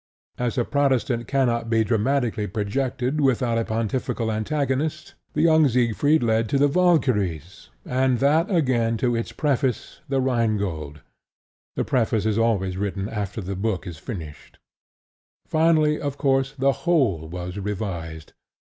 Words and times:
As 0.39 0.57
a 0.57 0.65
Protestant 0.65 1.27
cannot 1.27 1.69
be 1.69 1.83
dramatically 1.83 2.47
projected 2.47 3.21
without 3.21 3.59
a 3.59 3.63
pontifical 3.65 4.31
antagonist. 4.31 5.13
The 5.33 5.43
Young 5.43 5.67
Siegfried 5.67 6.23
led 6.23 6.49
to 6.49 6.57
The 6.57 6.67
Valkyries, 6.67 7.69
and 7.85 8.17
that 8.17 8.49
again 8.49 8.97
to 8.97 9.15
its 9.15 9.31
preface 9.31 10.01
The 10.09 10.19
Rhine 10.19 10.57
Gold 10.57 11.01
(the 11.75 11.85
preface 11.85 12.25
is 12.25 12.39
always 12.39 12.77
written 12.77 13.09
after 13.09 13.41
the 13.41 13.55
book 13.55 13.85
is 13.85 13.97
finished). 13.99 14.57
Finally, 15.45 16.01
of 16.01 16.17
course, 16.17 16.55
the 16.57 16.71
whole 16.71 17.27
was 17.29 17.59
revised. 17.59 18.33